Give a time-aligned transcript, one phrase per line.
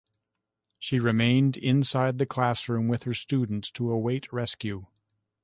[0.79, 4.87] She remained inside the classroom with her students to await rescue.